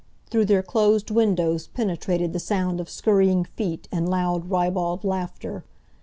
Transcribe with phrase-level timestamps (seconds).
[0.31, 5.63] Through their closed windows penetrated the sound of scurrying feet and loud, ribald laughter.